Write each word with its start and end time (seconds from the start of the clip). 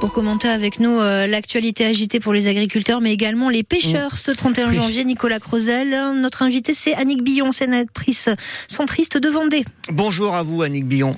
pour 0.00 0.12
commenter 0.12 0.48
avec 0.48 0.80
nous 0.80 0.98
euh, 0.98 1.26
l'actualité 1.26 1.84
agitée 1.84 2.20
pour 2.20 2.32
les 2.32 2.48
agriculteurs, 2.48 3.02
mais 3.02 3.12
également 3.12 3.50
les 3.50 3.62
pêcheurs. 3.62 4.16
Ce 4.16 4.30
31 4.30 4.72
janvier, 4.72 5.04
Nicolas 5.04 5.38
Crozel. 5.38 5.90
Notre 6.16 6.42
invité, 6.42 6.72
c'est 6.72 6.94
Annick 6.94 7.22
Billon, 7.22 7.50
sénatrice 7.50 8.30
centriste 8.66 9.18
de 9.18 9.28
Vendée. 9.28 9.62
Bonjour 9.92 10.34
à 10.34 10.42
vous, 10.42 10.62
Annick 10.62 10.86
Billon. 10.86 11.12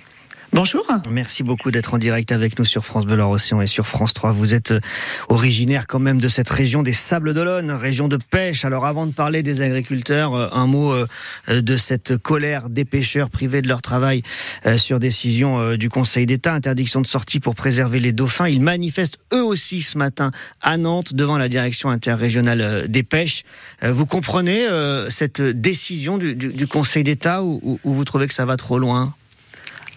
Bonjour. 0.54 0.86
Merci 1.10 1.42
beaucoup 1.42 1.70
d'être 1.70 1.94
en 1.94 1.98
direct 1.98 2.30
avec 2.30 2.58
nous 2.58 2.66
sur 2.66 2.84
France 2.84 3.06
Bleu 3.06 3.22
Océan 3.22 3.62
et 3.62 3.66
sur 3.66 3.86
France 3.86 4.12
3. 4.12 4.32
Vous 4.32 4.52
êtes 4.52 4.72
euh, 4.72 4.80
originaire 5.30 5.86
quand 5.86 5.98
même 5.98 6.20
de 6.20 6.28
cette 6.28 6.50
région 6.50 6.82
des 6.82 6.92
Sables 6.92 7.32
d'Olonne, 7.32 7.70
région 7.70 8.06
de 8.06 8.18
pêche. 8.18 8.66
Alors 8.66 8.84
avant 8.84 9.06
de 9.06 9.12
parler 9.12 9.42
des 9.42 9.62
agriculteurs, 9.62 10.34
euh, 10.34 10.48
un 10.52 10.66
mot 10.66 10.92
euh, 10.92 11.06
de 11.48 11.76
cette 11.78 12.18
colère 12.18 12.68
des 12.68 12.84
pêcheurs 12.84 13.30
privés 13.30 13.62
de 13.62 13.68
leur 13.68 13.80
travail 13.80 14.22
sur 14.76 15.00
décision 15.00 15.74
du 15.76 15.88
Conseil 15.88 16.26
d'État, 16.26 16.52
interdiction 16.52 17.00
de 17.00 17.06
sortie 17.06 17.40
pour 17.40 17.54
préserver 17.54 17.98
les 17.98 18.12
dauphins. 18.12 18.48
Ils 18.48 18.60
manifestent 18.60 19.18
eux 19.32 19.42
aussi 19.42 19.80
ce 19.80 19.96
matin 19.96 20.32
à 20.60 20.76
Nantes 20.76 21.14
devant 21.14 21.38
la 21.38 21.48
direction 21.48 21.88
interrégionale 21.88 22.86
des 22.88 23.02
pêches. 23.02 23.44
Vous 23.82 24.06
comprenez 24.06 24.60
cette 25.08 25.40
décision 25.40 26.18
du, 26.18 26.66
Conseil 26.66 27.02
d'État 27.02 27.42
ou 27.42 27.78
vous 27.82 28.04
trouvez 28.04 28.28
que 28.28 28.34
ça 28.34 28.44
va 28.44 28.56
trop 28.56 28.78
loin? 28.78 29.14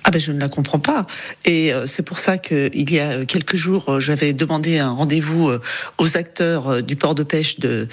Ah 0.08 0.12
ben 0.12 0.22
je 0.22 0.32
ne 0.32 0.40
la 0.40 0.50
comprends 0.50 0.78
pas. 0.78 1.08
Et 1.46 1.74
euh, 1.74 1.88
c'est 1.88 2.04
pour 2.04 2.20
ça 2.20 2.38
qu'il 2.38 2.92
y 2.92 3.00
a 3.00 3.26
quelques 3.26 3.56
jours, 3.56 3.90
euh, 3.90 4.00
j'avais 4.00 4.34
demandé 4.34 4.78
un 4.78 4.92
rendez-vous 4.92 5.50
euh, 5.50 5.60
aux 5.98 6.16
acteurs 6.16 6.84
du 6.84 6.96
port 6.96 7.16
de 7.16 7.24
pêche 7.24 7.60
de, 7.60 7.88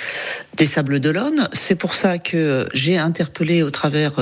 des 0.58 0.66
Sables 0.66 1.00
d'Olonne. 1.00 1.48
C'est 1.54 1.74
pour 1.74 1.94
ça 1.94 2.18
que 2.18 2.68
j'ai 2.74 2.98
interpellé 2.98 3.62
au 3.62 3.70
travers 3.70 4.12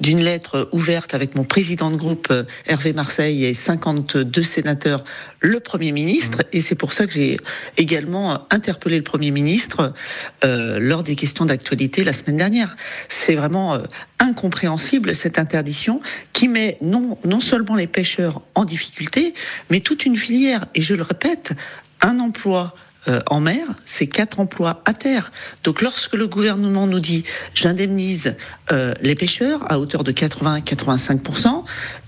d'une 0.00 0.20
lettre 0.20 0.70
ouverte 0.72 1.14
avec 1.14 1.34
mon 1.34 1.44
président 1.44 1.90
de 1.90 1.96
groupe 1.96 2.32
Hervé 2.66 2.94
Marseille 2.94 3.44
et 3.44 3.52
52 3.52 4.42
sénateurs 4.42 5.04
le 5.46 5.60
Premier 5.60 5.92
ministre. 5.92 6.38
Mmh. 6.38 6.56
Et 6.56 6.60
c'est 6.60 6.74
pour 6.74 6.92
ça 6.92 7.06
que 7.06 7.12
j'ai 7.12 7.38
également 7.76 8.46
interpellé 8.50 8.96
le 8.96 9.04
Premier 9.04 9.30
ministre 9.30 9.94
lors 10.42 11.02
des 11.02 11.16
questions 11.16 11.46
d'actualité 11.46 12.04
la 12.04 12.12
semaine 12.12 12.36
dernière. 12.36 12.76
C'est 13.08 13.34
vraiment 13.34 13.78
incompréhensible 14.18 15.14
cette 15.14 15.38
interdiction 15.38 16.00
qui 16.32 16.48
met 16.48 16.76
non, 16.80 17.18
non 17.24 17.40
seulement 17.40 17.74
les 17.74 17.86
pêcheurs 17.86 18.42
en 18.54 18.64
difficulté, 18.64 19.34
mais 19.70 19.80
toute 19.80 20.06
une 20.06 20.16
filière. 20.16 20.66
Et 20.74 20.80
je 20.80 20.94
le 20.94 21.02
répète, 21.02 21.52
un 22.00 22.18
emploi 22.20 22.74
euh, 23.08 23.20
en 23.28 23.40
mer, 23.40 23.66
c'est 23.84 24.06
quatre 24.06 24.40
emplois 24.40 24.82
à 24.84 24.92
terre. 24.92 25.30
Donc 25.62 25.80
lorsque 25.80 26.14
le 26.14 26.26
gouvernement 26.26 26.86
nous 26.86 26.98
dit 26.98 27.24
j'indemnise 27.54 28.36
euh, 28.72 28.94
les 29.00 29.14
pêcheurs 29.14 29.70
à 29.70 29.78
hauteur 29.78 30.02
de 30.02 30.10
80-85%, 30.10 31.64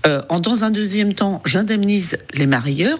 euh, 0.07 0.21
en 0.27 0.39
dans 0.39 0.63
un 0.63 0.71
deuxième 0.71 1.13
temps 1.13 1.41
j'indemnise 1.45 2.17
les 2.33 2.47
marieurs, 2.47 2.99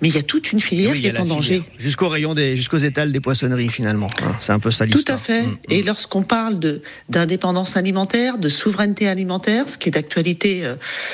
mais 0.00 0.08
il 0.08 0.14
y 0.14 0.18
a 0.18 0.22
toute 0.22 0.52
une 0.52 0.60
filière 0.60 0.94
qui 0.94 1.06
est 1.06 1.18
en 1.18 1.24
danger. 1.24 1.64
Jusqu'au 1.76 2.08
rayon 2.08 2.34
des, 2.34 2.56
jusqu'aux 2.56 2.78
étals 2.78 3.10
des 3.10 3.20
poissonneries 3.20 3.68
finalement. 3.68 4.10
Hein, 4.22 4.36
c'est 4.38 4.52
un 4.52 4.60
peu 4.60 4.70
ça 4.70 4.86
l'histoire. 4.86 5.04
Tout 5.04 5.12
à 5.12 5.16
fait. 5.16 5.42
Mm, 5.42 5.50
mm. 5.50 5.58
Et 5.70 5.82
lorsqu'on 5.82 6.22
parle 6.22 6.58
de 6.58 6.82
d'indépendance 7.08 7.76
alimentaire, 7.76 8.38
de 8.38 8.48
souveraineté 8.48 9.08
alimentaire, 9.08 9.68
ce 9.68 9.76
qui 9.76 9.88
est 9.88 9.92
d'actualité 9.92 10.62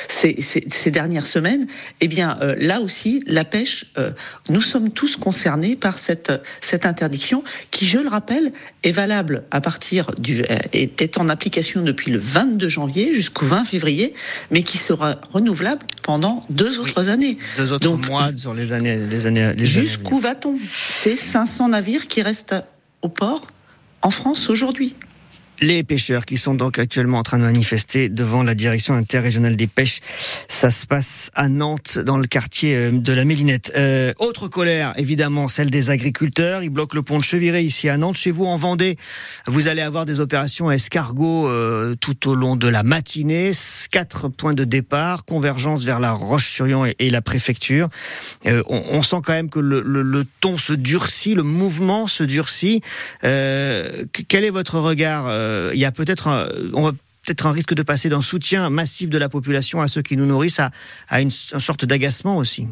ces, 0.07 0.39
ces, 0.41 0.63
ces, 0.69 0.91
dernières 0.91 1.25
semaines, 1.25 1.67
eh 2.01 2.07
bien 2.07 2.37
là 2.59 2.81
aussi 2.81 3.23
la 3.25 3.43
pêche, 3.43 3.85
nous 4.49 4.61
sommes 4.61 4.91
tous 4.91 5.15
concernés 5.15 5.75
par 5.75 5.97
cette 5.97 6.26
cette, 6.61 6.85
interdiction 6.85 7.43
qui, 7.71 7.85
je 7.85 7.99
le 7.99 8.07
rappelle, 8.07 8.51
est 8.83 8.91
valable 8.91 9.43
à 9.51 9.61
partir 9.61 10.11
du, 10.17 10.41
euh, 10.41 10.57
est 10.73 11.17
en 11.17 11.29
application 11.29 11.81
depuis 11.81 12.11
le 12.11 12.19
22 12.19 12.69
janvier 12.69 13.13
jusqu'au 13.13 13.45
20 13.45 13.65
février, 13.65 14.13
mais 14.51 14.63
qui 14.63 14.77
sera 14.77 15.15
renouvelable 15.31 15.85
pendant 16.03 16.45
deux 16.49 16.79
autres 16.79 17.09
années. 17.09 17.37
Deux 17.57 17.71
autres 17.71 17.97
mois 18.07 18.29
sur 18.35 18.53
les 18.53 18.73
années, 18.73 18.97
les 18.97 19.25
années. 19.25 19.53
Jusqu'où 19.57 20.19
va-t-on? 20.19 20.57
C'est 20.69 21.17
500 21.17 21.69
navires 21.69 22.07
qui 22.07 22.21
restent 22.21 22.55
au 23.01 23.09
port 23.09 23.47
en 24.01 24.09
France 24.09 24.49
aujourd'hui. 24.49 24.95
Les 25.59 25.83
pêcheurs 25.83 26.25
qui 26.25 26.37
sont 26.37 26.53
donc 26.53 26.77
actuellement 26.77 27.17
en 27.17 27.23
train 27.23 27.39
de 27.39 27.43
manifester 27.43 28.09
devant 28.09 28.43
la 28.43 28.53
direction 28.53 28.93
interrégionale 28.93 29.55
des 29.55 29.65
pêches. 29.65 30.01
Ça 30.47 30.69
se 30.69 30.85
passe 30.85 31.31
à 31.33 31.49
Nantes, 31.49 31.97
dans 31.97 32.17
le 32.17 32.27
quartier 32.27 32.75
euh, 32.75 32.91
de 32.91 33.11
la 33.11 33.25
Mélinette. 33.25 33.71
Euh, 33.75 34.13
autre 34.19 34.49
colère, 34.49 34.93
évidemment, 34.97 35.47
celle 35.47 35.71
des 35.71 35.89
agriculteurs. 35.89 36.61
Ils 36.61 36.69
bloquent 36.69 36.95
le 36.95 37.01
pont 37.01 37.17
de 37.17 37.23
Cheviré 37.23 37.63
ici 37.63 37.89
à 37.89 37.97
Nantes. 37.97 38.17
Chez 38.17 38.29
vous, 38.29 38.45
en 38.45 38.57
Vendée, 38.57 38.97
vous 39.47 39.67
allez 39.67 39.81
avoir 39.81 40.05
des 40.05 40.19
opérations 40.19 40.69
escargot 40.69 41.47
euh, 41.47 41.95
tout 41.99 42.29
au 42.29 42.35
long 42.35 42.55
de 42.55 42.67
la 42.67 42.83
matinée. 42.83 43.51
Quatre 43.89 44.29
points 44.29 44.53
de 44.53 44.63
départ, 44.63 45.25
convergence 45.25 45.83
vers 45.83 45.99
la 45.99 46.11
Roche-sur-Yon 46.11 46.85
et, 46.99 47.09
la 47.09 47.21
préfecture. 47.21 47.89
Euh, 48.45 48.61
on, 48.67 48.83
on, 48.91 49.01
sent 49.01 49.17
quand 49.25 49.33
même 49.33 49.49
que 49.49 49.59
le, 49.59 50.25
ton 50.39 50.57
se 50.57 50.73
durcit, 50.73 51.33
le 51.33 51.43
mouvement 51.43 52.05
se 52.05 52.23
durcit. 52.23 52.81
quel 53.21 54.43
est 54.43 54.49
votre 54.49 54.79
regard 54.79 55.25
euh, 55.46 55.46
il 55.73 55.79
y 55.79 55.85
a 55.85 55.91
peut-être 55.91 56.49
peut-être 57.27 57.45
un 57.45 57.51
risque 57.51 57.73
de 57.73 57.83
passer 57.83 58.07
d'un 58.07 58.21
soutien 58.21 58.69
massif 58.69 59.09
de 59.09 59.17
la 59.17 59.27
population 59.27 59.81
à 59.81 59.87
ceux 59.87 60.01
qui 60.01 60.15
nous 60.15 60.25
nourrissent 60.25 60.61
à, 61.09 61.21
une, 61.21 61.29
sorte 61.29 61.83
d'agacement 61.83 62.37
aussi. 62.37 62.67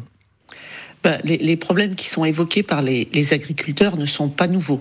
Bah, 1.02 1.18
les, 1.24 1.56
problèmes 1.56 1.94
qui 1.94 2.08
sont 2.08 2.24
évoqués 2.24 2.62
par 2.62 2.80
les, 2.80 3.32
agriculteurs 3.32 3.96
ne 3.96 4.06
sont 4.06 4.30
pas 4.30 4.48
nouveaux. 4.48 4.80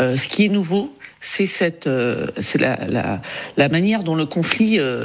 Euh, 0.00 0.16
ce 0.16 0.26
qui 0.26 0.46
est 0.46 0.48
nouveau, 0.48 0.96
c'est 1.20 1.46
cette, 1.46 1.86
euh, 1.86 2.28
c'est 2.40 2.58
la, 2.58 2.78
la, 2.88 3.20
la, 3.58 3.68
manière 3.68 4.02
dont 4.02 4.14
le 4.14 4.24
conflit 4.24 4.78
euh, 4.80 5.04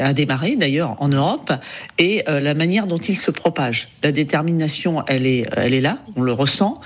a, 0.00 0.12
démarré 0.12 0.54
d'ailleurs 0.54 0.94
en 1.00 1.08
Europe 1.08 1.52
et 1.98 2.22
euh, 2.28 2.38
la 2.38 2.54
manière 2.54 2.86
dont 2.86 2.98
il 2.98 3.18
se 3.18 3.32
propage. 3.32 3.88
La 4.04 4.12
détermination, 4.12 5.02
elle 5.08 5.26
est, 5.26 5.46
elle 5.56 5.74
est 5.74 5.80
là, 5.80 5.98
on 6.14 6.22
le 6.22 6.32
ressent, 6.32 6.80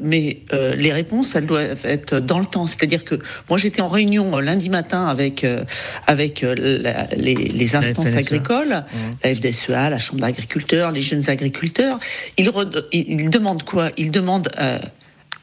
mais 0.00 0.42
les 0.76 0.92
réponses, 0.92 1.34
elles 1.34 1.46
doivent 1.46 1.84
être 1.84 2.20
dans 2.20 2.38
le 2.38 2.46
temps. 2.46 2.68
C'est-à-dire 2.68 3.04
que 3.04 3.16
moi, 3.48 3.58
j'étais 3.58 3.80
en 3.80 3.88
réunion 3.88 4.38
lundi 4.38 4.70
matin 4.70 5.06
avec 5.06 5.44
avec 6.06 6.42
les, 6.42 7.34
les, 7.34 7.76
instances 7.76 8.14
agricoles, 8.14 8.68
mmh. 8.68 8.98
la 9.24 9.34
FDSEA, 9.34 9.90
la 9.90 9.98
Chambre 9.98 10.20
d'agriculteurs, 10.20 10.92
les 10.92 11.02
jeunes 11.02 11.28
agriculteurs. 11.28 11.98
Ils, 12.38 12.52
ils 12.92 13.28
demandent 13.28 13.64
quoi? 13.64 13.90
Ils 13.96 14.12
demandent 14.12 14.50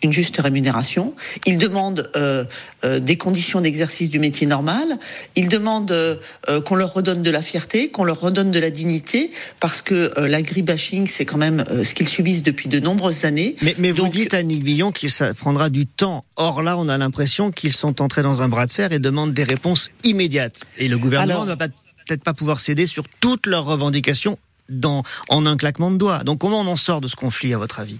une 0.04 0.14
juste 0.14 0.38
rémunération. 0.40 1.16
Ils 1.46 1.58
demandent 1.58 2.10
euh, 2.16 2.46
euh, 2.84 3.00
des 3.00 3.18
conditions 3.18 3.62
d'exercice 3.62 4.10
du 4.10 4.20
métier 4.20 4.46
normal. 4.48 5.00
Ils 5.36 5.50
demandent 5.50 5.92
euh, 5.92 6.62
qu'on 6.62 6.76
leur 6.76 6.94
redonne 6.94 7.24
de 7.24 7.30
la 7.30 7.42
fierté, 7.42 7.90
qu'on 7.90 8.04
leur 8.04 8.20
redonne 8.20 8.52
de 8.52 8.60
la 8.60 8.70
dignité, 8.70 9.32
parce 9.60 9.82
que 9.82 10.14
l'agribashing, 10.20 11.08
c'est 11.08 11.26
quand 11.26 11.38
même 11.38 11.64
ce 11.84 11.94
qu'ils 11.94 12.10
subissent 12.10 12.44
depuis 12.44 12.70
de 12.70 12.80
nombreuses 12.80 13.26
années. 13.26 13.56
Mais, 13.62 13.76
mais 13.78 13.92
vous 13.92 14.08
dites, 14.08 14.34
Annick 14.34 14.64
Billon, 14.64 14.92
que 14.92 15.08
ça 15.08 15.34
prendra 15.34 15.70
du 15.70 15.88
temps. 15.88 16.26
Or 16.36 16.62
là, 16.62 16.78
on 16.78 16.90
a 16.90 16.98
l'impression 16.98 17.52
qu'ils 17.52 17.74
sont 17.74 18.02
entrés 18.02 18.24
dans 18.24 18.42
un 18.42 18.50
bras 18.50 18.66
de 18.66 18.72
fer 18.72 18.92
et 18.92 19.00
demandent 19.00 19.34
des 19.34 19.44
réponses 19.44 19.90
immédiates. 20.04 20.64
Et 20.78 20.88
le 20.88 20.98
gouvernement 20.98 21.46
ne 21.46 21.56
va 21.56 21.68
peut-être 22.06 22.24
pas 22.24 22.34
pouvoir 22.34 22.60
céder 22.60 22.86
sur 22.86 23.06
toutes 23.20 23.48
leurs 23.48 23.66
revendications 23.66 24.38
dans, 24.70 25.04
en 25.30 25.46
un 25.46 25.58
claquement 25.58 25.92
de 25.92 25.98
doigts. 25.98 26.24
Donc 26.24 26.40
comment 26.40 26.62
on 26.62 26.68
en 26.68 26.76
sort 26.76 27.02
de 27.02 27.08
ce 27.08 27.16
conflit, 27.16 27.54
à 27.54 27.58
votre 27.58 27.80
avis? 27.80 28.00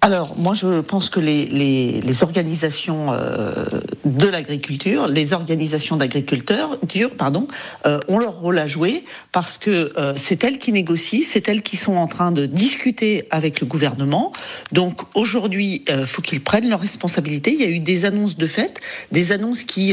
Alors, 0.00 0.38
moi, 0.38 0.54
je 0.54 0.80
pense 0.80 1.10
que 1.10 1.18
les, 1.18 2.22
organisations 2.22 3.12
euh, 3.12 3.64
de 4.16 4.28
l'agriculture, 4.28 5.06
les 5.06 5.32
organisations 5.32 5.96
d'agriculteurs, 5.96 6.78
durs, 6.82 7.16
pardon, 7.16 7.46
euh, 7.86 7.98
ont 8.08 8.18
leur 8.18 8.40
rôle 8.40 8.58
à 8.58 8.66
jouer 8.66 9.04
parce 9.32 9.58
que 9.58 9.92
euh, 9.98 10.14
c'est 10.16 10.44
elles 10.44 10.58
qui 10.58 10.72
négocient, 10.72 11.20
c'est 11.24 11.48
elles 11.48 11.62
qui 11.62 11.76
sont 11.76 11.96
en 11.96 12.06
train 12.06 12.32
de 12.32 12.46
discuter 12.46 13.26
avec 13.30 13.60
le 13.60 13.66
gouvernement. 13.66 14.32
Donc, 14.72 15.00
aujourd'hui, 15.14 15.84
il 15.88 16.06
faut 16.06 16.22
qu'ils 16.22 16.42
prennent 16.42 16.68
leurs 16.68 16.80
responsabilités. 16.80 17.52
Il 17.52 17.60
y 17.60 17.64
a 17.64 17.68
eu 17.68 17.80
des 17.80 18.04
annonces 18.04 18.36
de 18.36 18.46
fait, 18.46 18.80
des 19.12 19.32
annonces 19.32 19.62
qui 19.62 19.92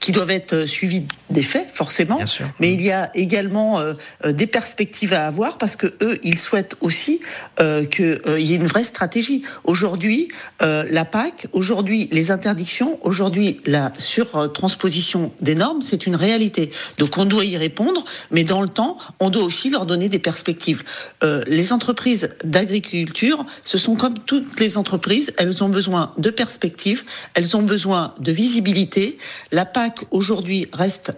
qui 0.00 0.12
doivent 0.12 0.30
être 0.30 0.66
suivies 0.66 1.04
des 1.30 1.42
faits, 1.42 1.68
forcément. 1.72 2.20
Mais 2.60 2.72
il 2.72 2.82
y 2.82 2.90
a 2.90 3.10
également 3.14 3.80
des 4.24 4.46
perspectives 4.46 5.12
à 5.12 5.26
avoir 5.26 5.58
parce 5.58 5.76
que 5.76 5.94
eux, 6.02 6.18
ils 6.22 6.38
souhaitent 6.38 6.76
aussi 6.80 7.20
qu'il 7.58 8.20
y 8.38 8.52
ait 8.52 8.56
une 8.56 8.66
vraie 8.66 8.84
stratégie. 8.84 9.42
Aujourd'hui, 9.64 10.28
euh, 10.62 10.84
la 10.90 11.04
PAC, 11.04 11.46
aujourd'hui 11.52 12.08
les 12.12 12.30
interdictions, 12.30 12.98
aujourd'hui 13.02 13.53
la 13.66 13.92
surtransposition 13.98 15.32
des 15.40 15.54
normes, 15.54 15.82
c'est 15.82 16.06
une 16.06 16.16
réalité. 16.16 16.70
Donc 16.98 17.18
on 17.18 17.24
doit 17.24 17.44
y 17.44 17.56
répondre, 17.56 18.04
mais 18.30 18.44
dans 18.44 18.62
le 18.62 18.68
temps, 18.68 18.98
on 19.20 19.30
doit 19.30 19.42
aussi 19.42 19.70
leur 19.70 19.86
donner 19.86 20.08
des 20.08 20.18
perspectives. 20.18 20.82
Euh, 21.22 21.42
les 21.46 21.72
entreprises 21.72 22.30
d'agriculture, 22.44 23.44
ce 23.62 23.78
sont 23.78 23.96
comme 23.96 24.18
toutes 24.18 24.58
les 24.60 24.76
entreprises, 24.78 25.32
elles 25.38 25.62
ont 25.62 25.68
besoin 25.68 26.12
de 26.18 26.30
perspectives, 26.30 27.04
elles 27.34 27.56
ont 27.56 27.62
besoin 27.62 28.14
de 28.18 28.32
visibilité. 28.32 29.18
La 29.52 29.64
PAC 29.64 30.04
aujourd'hui 30.10 30.68
reste, 30.72 31.12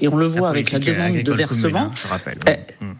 et 0.00 0.08
on 0.08 0.16
le 0.16 0.26
voit 0.26 0.48
avec 0.48 0.72
la 0.72 0.78
demande 0.78 1.22
de 1.22 1.32
versement, 1.32 1.78
hein, 1.78 1.92
je 1.94 2.06
rappelle. 2.06 2.38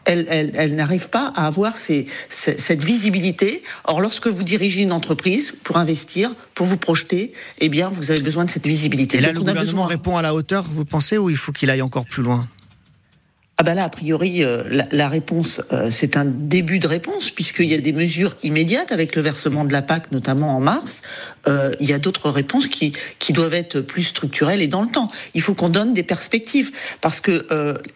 elle, 0.05 0.27
elle, 0.29 0.53
elle, 0.55 0.75
n'arrive 0.75 1.09
pas 1.09 1.33
à 1.35 1.47
avoir 1.47 1.77
ces, 1.77 2.07
cette 2.29 2.83
visibilité. 2.83 3.63
Or, 3.85 4.01
lorsque 4.01 4.27
vous 4.27 4.45
dirigez 4.45 4.83
une 4.83 4.93
entreprise 4.93 5.53
pour 5.65 5.77
investir, 5.77 6.35
pour 6.55 6.67
vous 6.67 6.77
projeter, 6.77 7.33
eh 7.59 7.69
bien, 7.69 7.89
vous 7.89 8.11
avez 8.11 8.21
besoin 8.21 8.45
de 8.45 8.51
cette 8.51 8.67
visibilité. 8.67 8.82
Et 8.85 9.21
là, 9.21 9.33
le 9.33 9.41
gouvernement 9.41 9.87
répond 9.87 10.17
à 10.17 10.23
la 10.23 10.35
hauteur, 10.35 10.65
vous 10.69 10.85
pensez, 10.85 11.19
ou 11.19 11.31
il 11.31 11.37
faut 11.37 11.53
qu'il 11.53 11.71
aille 11.71 11.83
encore 11.83 12.07
plus 12.07 12.23
loin? 12.23 12.49
Ah 13.59 13.65
ben 13.65 13.75
là, 13.75 13.85
a 13.85 13.89
priori, 13.91 14.43
euh, 14.43 14.83
la, 14.91 15.09
réponse, 15.09 15.61
euh, 15.73 15.91
c'est 15.93 16.17
un 16.17 16.25
début 16.25 16.81
de 16.81 16.89
réponse, 16.89 17.31
puisqu'il 17.31 17.67
y 17.67 17.75
a 17.75 17.79
des 17.79 17.93
mesures 17.93 18.35
immédiates 18.43 18.91
avec 18.91 19.15
le 19.15 19.23
versement 19.23 19.65
de 19.65 19.73
la 19.73 19.83
PAC, 19.83 20.11
notamment 20.11 20.57
en 20.57 20.61
mars. 20.61 21.03
Euh, 21.47 21.71
il 21.79 21.89
y 21.89 21.93
a 21.93 22.01
d'autres 22.01 22.31
réponses 22.31 22.67
qui, 22.67 22.93
qui 23.21 23.33
doivent 23.33 23.55
être 23.55 23.81
plus 23.81 24.03
structurelles 24.03 24.63
et 24.63 24.69
dans 24.69 24.83
le 24.83 24.89
temps. 24.89 25.13
Il 25.35 25.43
faut 25.43 25.55
qu'on 25.55 25.69
donne 25.69 25.93
des 25.93 26.03
perspectives, 26.03 26.73
parce 27.01 27.21
que 27.21 27.47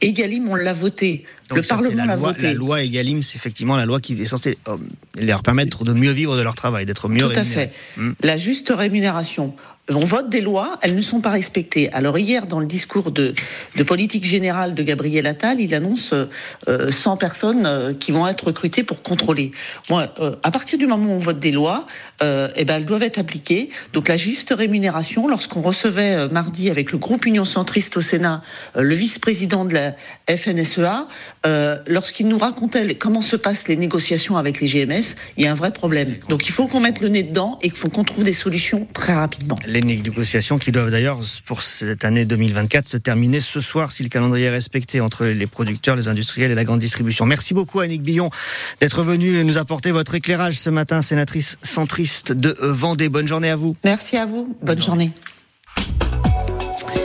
Egalim, 0.03 0.47
on 0.47 0.55
l'a 0.55 0.73
voté. 0.73 1.25
le 1.53 1.63
Parlement 1.63 2.05
l'a 2.05 2.17
voté. 2.17 2.43
La 2.43 2.53
loi 2.53 2.83
Egalim, 2.85 3.23
c'est 3.23 3.37
effectivement 3.37 3.77
la 3.77 3.87
loi 3.87 3.99
qui 3.99 4.13
est 4.13 4.27
censée 4.27 4.59
leur 5.19 5.43
permettre 5.43 5.85
de 5.85 5.95
mieux 5.95 6.13
vivre 6.13 6.37
de 6.37 6.43
leur 6.43 6.55
travail, 6.55 6.85
d'être 6.87 7.09
mieux 7.09 7.29
Tout 7.29 7.41
à 7.41 7.45
fait. 7.45 7.73
Hmm. 7.97 8.13
La 8.23 8.37
juste 8.37 8.73
rémunération 8.77 9.55
on 9.95 10.05
vote 10.05 10.29
des 10.29 10.41
lois, 10.41 10.79
elles 10.83 10.97
ne 10.97 11.01
sont 11.01 11.21
pas 11.21 11.31
respectées. 11.31 11.93
Alors 11.93 12.19
hier, 12.19 12.47
dans 12.47 12.59
le 12.59 12.67
discours 12.67 13.13
de, 13.13 13.35
de 13.77 13.83
politique 13.85 14.25
générale 14.25 14.75
de 14.75 14.83
Gabriel 14.83 15.27
Attal, 15.27 15.61
il 15.61 15.75
annonce 15.75 16.13
euh, 16.69 16.91
100 16.91 17.17
personnes 17.17 17.67
euh, 17.67 17.95
qui 17.95 18.11
vont 18.11 18.27
être 18.27 18.47
recrutées 18.49 18.83
pour 18.83 19.03
contrôler. 19.03 19.53
Moi, 19.89 20.13
euh, 20.21 20.35
à 20.43 20.51
partir 20.51 20.79
du 20.79 20.87
moment 20.87 21.13
où 21.13 21.17
on 21.17 21.19
vote 21.19 21.39
des 21.39 21.53
lois, 21.53 21.87
euh, 22.23 22.49
eh 22.57 22.65
ben, 22.65 22.77
elles 22.77 22.85
doivent 22.85 23.05
être 23.05 23.19
appliquées. 23.19 23.71
Donc 23.93 24.09
la 24.09 24.17
juste 24.17 24.53
rémunération, 24.57 25.29
lorsqu'on 25.29 25.63
recevait 25.63 26.29
mardi 26.29 26.71
avec 26.71 26.91
le 26.91 26.99
groupe 26.99 27.25
Union 27.27 27.45
Centriste 27.45 27.97
au 27.97 28.01
Sénat 28.01 28.43
le 28.75 28.95
vice-président 28.95 29.65
de 29.65 29.75
la 29.75 29.95
FNSEA, 30.29 31.07
lorsqu'il 31.87 32.29
nous 32.29 32.39
racontait 32.39 32.95
comment 32.95 33.23
se 33.23 33.37
passent 33.37 33.69
les 33.69 33.77
négociations 33.77 34.37
avec 34.37 34.61
les 34.61 34.67
GMS, 34.67 35.17
il 35.37 35.45
y 35.45 35.47
a 35.47 35.53
un 35.53 35.55
vrai 35.55 35.73
problème. 35.73 36.17
Donc 36.29 36.47
il 36.49 36.53
faut 36.53 36.67
qu'on 36.67 36.81
mette 36.81 37.01
le 37.01 37.09
nez 37.09 37.23
dedans 37.23 37.59
et 37.63 37.69
qu'il 37.69 37.79
faut 37.79 37.89
qu'on 37.89 38.05
trouve 38.05 38.25
des 38.25 38.33
solutions 38.33 38.87
très 38.93 39.15
rapidement 39.15 39.57
les 39.81 39.97
négociations 39.97 40.59
qui 40.59 40.73
doivent 40.73 40.91
d'ailleurs, 40.91 41.19
pour 41.45 41.63
cette 41.63 42.05
année 42.05 42.25
2024, 42.25 42.89
se 42.89 42.97
terminer 42.97 43.41
ce 43.41 43.61
soir 43.61 43.91
si 43.91 44.03
le 44.03 44.09
calendrier 44.09 44.47
est 44.47 44.51
respecté 44.51 45.01
entre 45.01 45.27
les 45.27 45.47
producteurs, 45.47 45.97
les 45.97 46.09
industriels 46.09 46.51
et 46.51 46.55
la 46.55 46.65
grande 46.65 46.81
distribution. 46.81 47.27
Merci 47.27 47.55
beaucoup, 47.55 47.81
Annick 47.81 48.03
Billon, 48.03 48.31
d'être 48.81 49.03
venue 49.03 49.45
nous 49.45 49.59
apporter 49.59 49.91
votre 49.91 50.15
éclairage 50.15 50.55
ce 50.55 50.71
matin, 50.71 51.03
sénatrice 51.03 51.59
centriste 51.63 52.33
de 52.33 52.55
Vendée. 52.61 53.09
Bonne 53.09 53.29
journée 53.29 53.51
à 53.51 53.57
vous. 53.57 53.77
Merci 53.85 54.17
à 54.17 54.27
vous. 54.27 54.57
Bonne, 54.63 54.83
journée. 54.83 55.13